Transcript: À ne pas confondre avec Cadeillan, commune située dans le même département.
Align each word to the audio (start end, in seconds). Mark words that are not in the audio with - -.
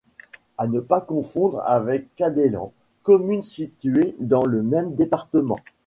À 0.57 0.65
ne 0.65 0.79
pas 0.79 0.99
confondre 0.99 1.59
avec 1.59 2.15
Cadeillan, 2.15 2.71
commune 3.03 3.43
située 3.43 4.15
dans 4.19 4.45
le 4.47 4.63
même 4.63 4.95
département. 4.95 5.59